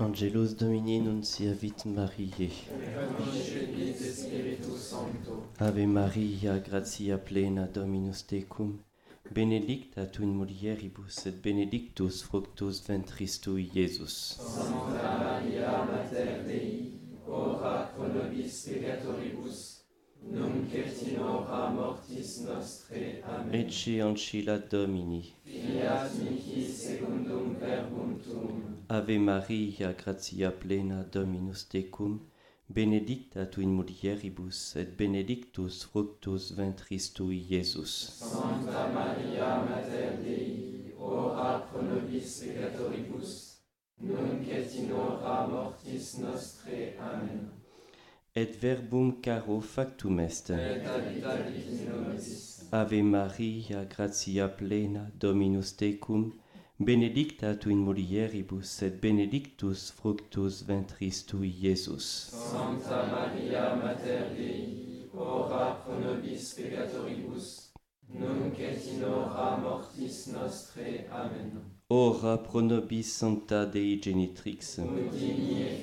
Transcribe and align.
Angelus 0.00 0.56
Domini 0.56 0.98
nunciavit 0.98 1.84
Mariae. 1.84 2.50
Ave 5.58 5.86
Maria, 5.86 6.58
gratia 6.58 7.18
plena 7.18 7.66
Dominus 7.66 8.22
tecum, 8.26 8.78
benedicta 9.30 10.06
tu 10.06 10.22
in 10.22 10.34
mulieribus 10.34 11.26
et 11.26 11.42
benedictus 11.42 12.22
fructus 12.22 12.80
ventris 12.80 13.40
tui, 13.40 13.70
Iesus. 13.74 14.38
Santa 14.40 15.18
Maria, 15.18 15.84
Mater 15.84 16.44
Dei, 16.46 16.98
ora 17.28 17.90
pro 17.94 18.08
nobis 18.08 18.68
Incertino 20.60 21.46
mortis 21.74 22.40
nostre. 22.40 23.22
Amen. 23.24 23.54
Ecce 23.54 24.00
ancilla 24.02 24.58
Domini. 24.58 25.32
Fiat 25.44 26.12
mihi 26.20 26.64
secundum 26.68 27.56
verbum 27.58 28.18
tuum. 28.20 28.76
Ave 28.88 29.18
Maria, 29.18 29.94
gratia 29.94 30.50
plena 30.50 31.04
Dominus 31.04 31.66
tecum, 31.68 32.20
benedicta 32.68 33.46
tu 33.46 33.60
in 33.60 33.70
mulieribus, 33.70 34.76
et 34.76 34.96
benedictus 34.96 35.84
fructus 35.84 36.52
ventris 36.52 37.12
tui, 37.12 37.46
Iesus. 37.50 38.18
Santa 38.18 38.88
Maria, 38.92 39.64
Mater 39.64 40.18
Dei, 40.22 40.92
ora 40.98 41.60
pro 41.60 41.82
nobis 41.82 42.42
peccatoribus, 42.44 43.62
nunc 44.00 44.48
et 44.48 44.74
in 44.74 44.92
hora 44.92 45.46
mortis 45.46 46.18
nostre. 46.18 46.96
Amen 46.98 47.49
et 48.36 48.56
verbum 48.60 49.20
caro 49.20 49.60
factum 49.60 50.20
est. 50.20 50.50
Et 50.50 50.54
in 50.54 52.10
Ave 52.72 53.02
Maria, 53.02 53.84
gratia 53.84 54.48
plena, 54.48 55.10
Dominus 55.18 55.76
tecum, 55.76 56.32
benedicta 56.78 57.56
tu 57.56 57.70
in 57.70 57.78
mulieribus, 57.78 58.82
et 58.82 59.00
benedictus 59.00 59.90
fructus 59.90 60.62
ventris 60.62 61.26
tui, 61.26 61.48
Iesus. 61.48 62.30
Sancta 62.30 63.06
Maria, 63.10 63.74
Mater 63.74 64.30
Dei, 64.36 65.08
ora 65.12 65.74
pro 65.82 65.98
nobis 65.98 66.54
peccatoribus, 66.54 67.72
nunc 68.14 68.60
et 68.60 68.86
in 68.86 69.02
hora 69.02 69.56
mortis 69.56 70.28
nostre. 70.28 71.08
Amen. 71.10 71.79
Ora 71.92 72.38
pro 72.38 72.60
nobis 72.60 73.12
sancta 73.12 73.64
Dei 73.64 73.98
genitrix. 74.00 74.78
Nudini 74.78 75.62
et 75.62 75.82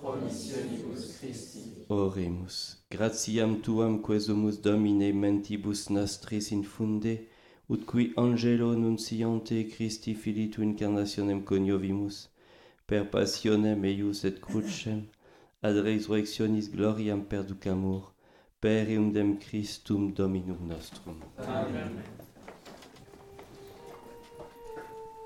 promissionibus 0.00 1.18
Christi. 1.18 1.84
Oremus. 1.90 2.78
Gratiam 2.90 3.60
tuam 3.60 4.00
quesumus 4.00 4.56
Domine 4.56 5.12
mentibus 5.12 5.90
nostris 5.90 6.50
infunde, 6.50 7.28
ut 7.68 7.84
qui 7.84 8.14
angelo 8.16 8.74
nunciante 8.74 9.68
Christi 9.68 10.14
Filii 10.14 10.48
tu 10.48 10.62
incarnationem 10.62 11.44
coniovimus, 11.44 12.30
per 12.86 13.10
passionem 13.10 13.84
eius 13.84 14.24
et 14.24 14.40
crucem, 14.40 15.10
ad 15.60 15.76
resurrectionis 15.76 16.70
gloriam 16.72 17.20
perducamur, 17.20 18.14
per 18.60 18.88
eundem 18.88 19.36
Christum 19.38 20.14
Dominum 20.14 20.66
nostrum. 20.66 21.20
Amen. 21.36 22.00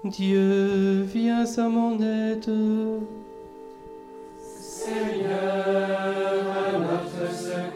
Dieu, 0.05 1.03
viens 1.03 1.45
à 1.59 1.69
mon 1.69 1.99
aide. 2.01 2.51
Seigneur, 4.41 5.35
à 6.51 6.79
notre 6.79 7.33
secours, 7.35 7.76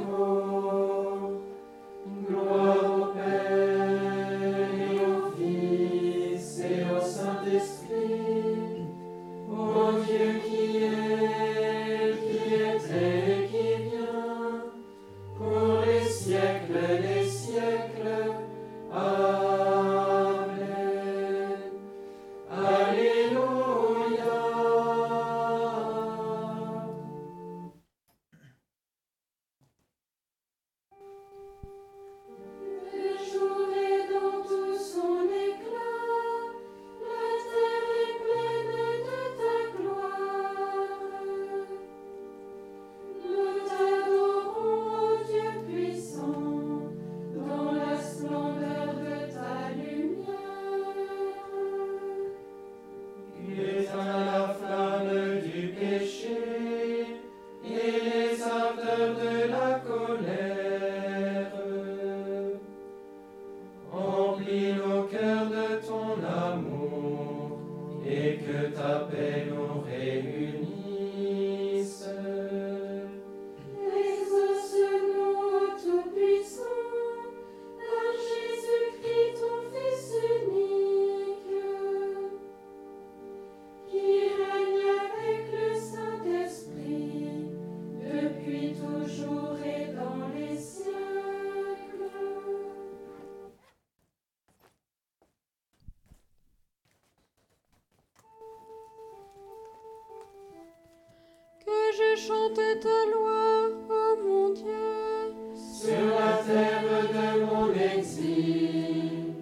Que 102.30 102.36
je 102.36 102.38
chante 102.38 102.80
ta 102.80 102.98
loi, 103.10 103.42
ô 103.88 104.16
mon 104.24 104.50
Dieu. 104.50 105.34
Sur 105.56 106.06
la 106.20 106.34
terre 106.46 106.84
de 107.12 107.44
mon 107.44 107.72
exil, 107.72 109.34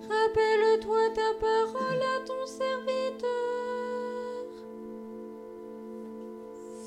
Rappelle-toi 0.00 1.02
ta 1.14 1.30
parole 1.40 2.02
à 2.02 2.26
ton 2.26 2.44
serviteur. 2.46 3.30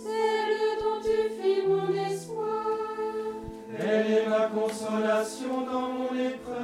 Celle 0.03 0.59
dont 0.83 0.99
tu 1.01 1.19
fis 1.41 1.61
mon 1.65 1.93
espoir. 1.93 2.67
elle 3.79 4.11
est 4.11 4.27
ma 4.27 4.47
consolation 4.47 5.61
dans 5.71 5.87
mon 5.93 6.13
épreuve. 6.13 6.56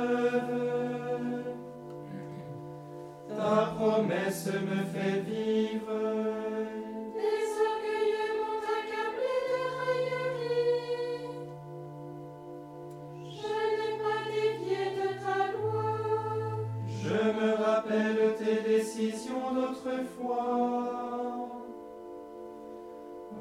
Décisions 18.84 19.54
d'autrefois. 19.54 21.50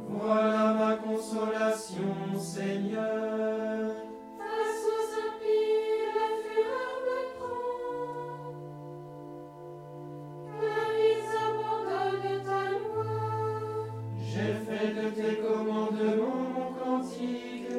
Voilà 0.08 0.64
ma 0.74 0.92
consolation, 0.96 2.14
Seigneur. 2.38 3.90
Face 4.38 4.84
aux 4.94 5.08
impies, 5.26 5.90
la 6.16 6.28
fureur 6.42 6.94
me 7.08 7.20
prend. 7.38 8.52
Car 10.60 10.90
ils 11.10 11.30
abandonnent 11.48 12.42
ta 12.44 12.62
loi. 12.78 13.14
J'ai 14.20 14.52
fait 14.64 14.90
de 14.94 15.06
tes 15.10 15.36
commandements 15.42 16.46
mon 16.54 16.68
cantique. 16.80 17.72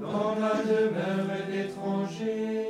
Dans 0.00 0.34
ma 0.40 0.54
demeure 0.62 1.42
d'étranger, 1.46 2.61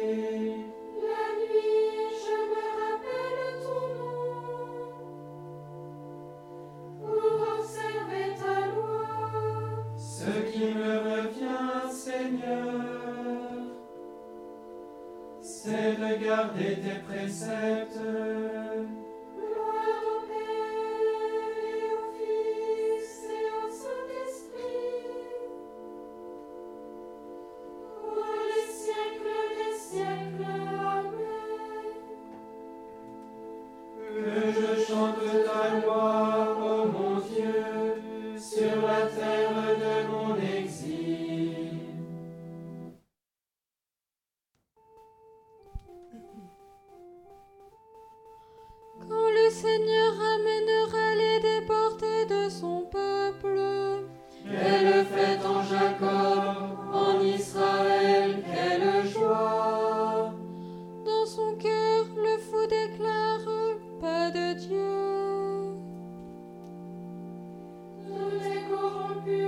garder 16.54 16.76
tes 16.76 16.99
préceptes. 17.08 18.01
Seigneur 49.62 50.12
ramènera 50.19 51.06
les 51.23 51.38
déportés 51.38 52.26
de 52.29 52.49
son 52.49 52.85
peuple. 52.91 53.61
Quelle 54.44 55.05
fête 55.05 55.47
en 55.47 55.62
Jacob, 55.62 56.79
en 56.93 57.20
Israël, 57.20 58.43
quelle 58.53 59.06
joie. 59.09 60.35
Dans 61.05 61.26
son 61.26 61.55
cœur, 61.61 62.06
le 62.17 62.38
fou 62.38 62.67
déclare 62.67 63.47
pas 64.00 64.31
de 64.32 64.47
Dieu. 64.64 64.94
Tout 68.05 68.38
est 68.55 68.64
corrompu, 68.69 69.44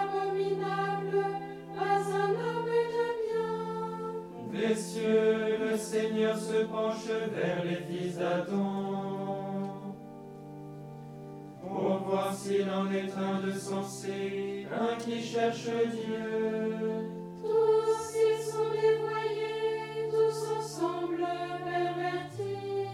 abominable, 0.00 1.22
pas 1.76 2.00
un 2.24 2.32
homme 2.44 2.64
de 2.64 3.10
bien. 3.28 4.68
Des 4.68 4.74
cieux, 4.74 5.58
le 5.70 5.76
Seigneur 5.76 6.36
se 6.38 6.64
penche 6.64 7.10
vers 7.34 7.62
les 7.62 7.76
fils 7.76 8.16
d'Adam. 8.16 8.59
Sensé, 13.90 14.66
un 14.72 14.96
qui 14.96 15.20
cherche 15.22 15.64
Dieu. 15.64 17.10
Tous 17.42 18.16
ils 18.16 18.42
sont 18.42 18.70
dévoyés, 18.70 20.08
tous 20.10 20.40
ensemble 20.58 21.26
pervertis. 21.64 22.86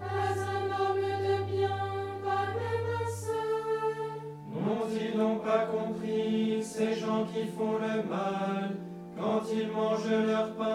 Pas 0.00 0.32
un 0.56 0.64
homme 0.80 1.06
de 1.26 1.36
bien, 1.52 1.78
pas 2.24 2.46
même 2.58 2.88
un 3.00 3.08
seul. 3.10 4.10
N'ont-ils 4.50 5.16
donc 5.16 5.44
pas 5.44 5.66
compris 5.66 6.62
ces 6.62 6.94
gens 6.94 7.24
qui 7.32 7.46
font 7.46 7.78
le 7.78 8.02
mal 8.08 8.76
Quand 9.18 9.42
ils 9.52 9.70
mangent 9.70 10.26
leur 10.26 10.54
pain, 10.56 10.71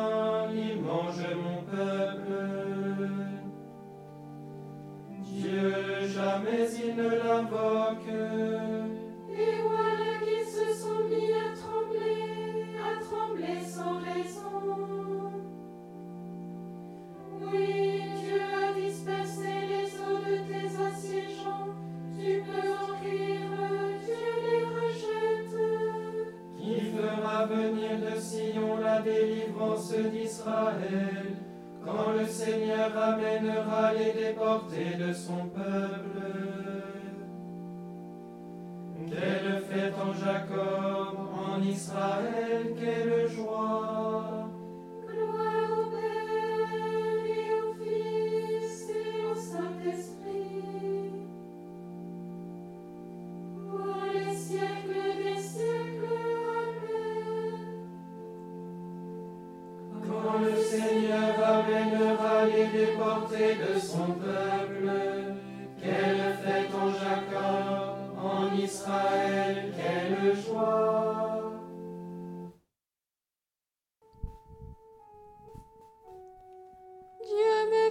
quand 31.86 32.12
le 32.12 32.26
Seigneur 32.26 32.92
amènera 32.98 33.94
les 33.94 34.14
déportés 34.14 34.96
de 35.00 35.14
son 35.14 35.48
peuple? 35.50 36.67
Quelle 39.10 39.62
fête 39.62 39.94
en 39.96 40.14
Jacob, 40.14 41.18
en 41.34 41.62
Israël, 41.62 42.76
quelle 42.78 43.28
joie 43.30 44.47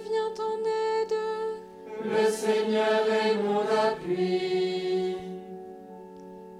vient 0.01 0.33
en 0.39 0.59
aide. 0.65 1.17
Le 2.03 2.29
Seigneur 2.29 3.01
est 3.09 3.35
mon 3.43 3.61
appui. 3.61 5.17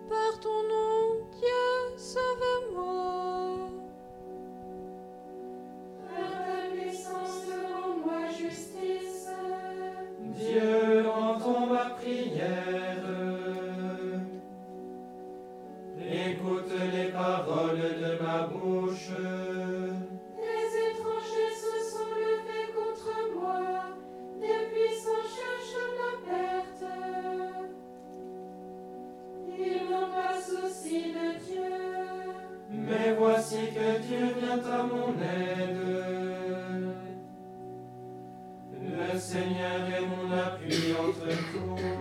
Par 0.09 0.39
ton 0.39 0.63
nom, 0.63 1.25
Dieu, 1.31 1.97
sauve-moi. 1.97 3.69
Par 6.09 6.29
ta 6.45 6.75
puissance, 6.75 7.45
rends-moi 7.71 8.29
justice. 8.37 9.29
Dieu 10.21 11.07
entend 11.07 11.67
ma 11.67 11.89
prière. 11.91 13.03
Écoute 15.99 16.71
les 16.93 17.11
paroles 17.11 17.77
de 17.77 18.23
ma 18.23 18.47
bouche. 18.47 19.11
Appui 41.25 41.59
entre 41.71 41.96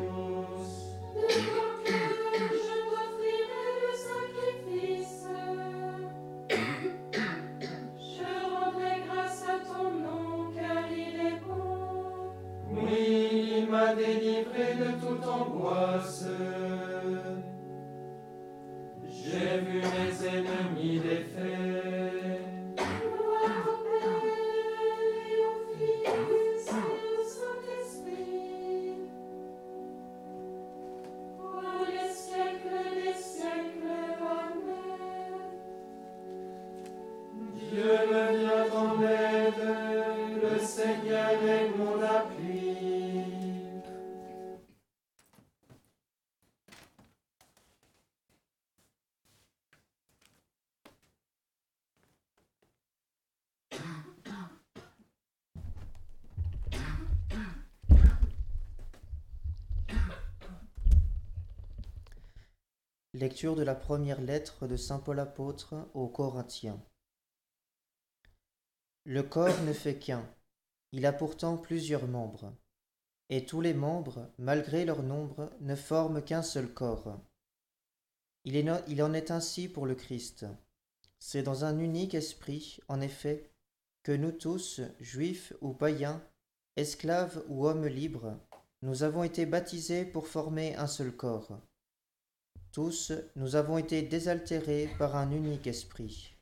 Lecture 63.19 63.57
de 63.57 63.63
la 63.63 63.75
première 63.75 64.21
lettre 64.21 64.67
de 64.67 64.77
Saint 64.77 64.99
Paul 64.99 65.19
apôtre 65.21 65.89
aux 65.95 66.07
Corinthiens. 66.07 66.79
Le 69.07 69.23
corps 69.23 69.63
ne 69.63 69.73
fait 69.73 69.97
qu'un, 69.97 70.31
il 70.93 71.07
a 71.07 71.15
pourtant 71.15 71.57
plusieurs 71.57 72.09
membres, 72.09 72.53
et 73.31 73.47
tous 73.47 73.63
les 73.63 73.73
membres, 73.73 74.31
malgré 74.37 74.85
leur 74.85 75.03
nombre, 75.03 75.51
ne 75.61 75.75
forment 75.75 76.23
qu'un 76.23 76.43
seul 76.43 76.69
corps. 76.69 77.19
Il, 78.45 78.71
en 78.71 79.15
est 79.15 79.31
ainsi 79.31 79.67
pour 79.67 79.87
le 79.87 79.95
Christ. 79.95 80.45
C'est 81.19 81.43
dans 81.43 81.65
un 81.65 81.79
unique 81.79 82.15
esprit, 82.15 82.81
en 82.87 83.01
effet, 83.01 83.51
que 84.03 84.13
nous 84.13 84.33
tous, 84.33 84.83
juifs 85.01 85.55
ou 85.63 85.73
païens, 85.73 86.23
esclaves 86.77 87.43
ou 87.49 87.67
hommes 87.67 87.87
libres, 87.87 88.39
nous 88.83 89.05
avons 89.05 89.23
été 89.23 89.47
baptisés 89.47 90.05
pour 90.05 90.29
former 90.29 90.77
un 90.77 90.87
seul 90.87 91.17
corps. 91.17 91.59
Nous 93.37 93.57
avons 93.57 93.79
été 93.79 94.03
désaltérés 94.03 94.91
par 94.99 95.17
un 95.17 95.31
unique 95.31 95.67
esprit. 95.67 96.35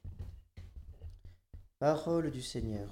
Parole 1.78 2.32
du 2.32 2.42
Seigneur. 2.42 2.88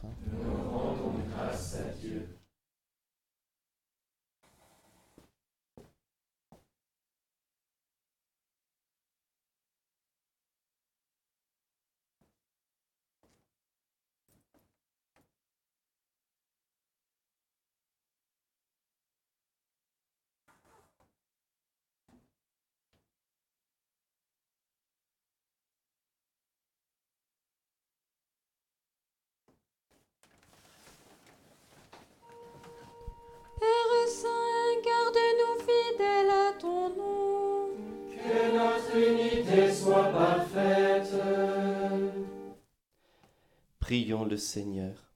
Prions 43.78 44.24
le 44.24 44.36
Seigneur. 44.36 45.12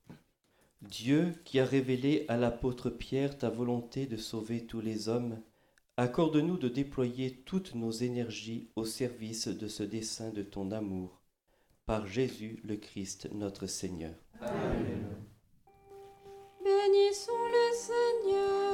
Dieu 0.83 1.33
qui 1.45 1.59
a 1.61 1.64
révélé 1.64 2.25
à 2.28 2.37
l'apôtre 2.37 2.90
Pierre 2.90 3.38
ta 3.38 3.49
volonté 3.49 4.07
de 4.07 4.16
sauver 4.16 4.66
tous 4.66 4.81
les 4.81 5.09
hommes, 5.09 5.40
accorde-nous 5.97 6.59
de 6.59 6.69
déployer 6.69 7.43
toutes 7.47 7.75
nos 7.75 7.90
énergies 7.90 8.71
au 8.76 8.85
service 8.85 9.49
de 9.49 9.69
ce 9.69 9.83
dessein 9.83 10.31
de 10.31 10.43
ton 10.43 10.71
amour. 10.73 11.23
Par 11.87 12.07
Jésus 12.07 12.61
le 12.64 12.76
Christ 12.76 13.28
notre 13.33 13.66
Seigneur. 13.66 14.14
Bénissons 16.62 17.33
le 17.52 17.75
Seigneur. 17.75 18.65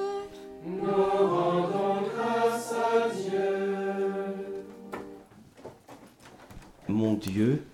Mon 7.03 7.15
Dieu, 7.15 7.65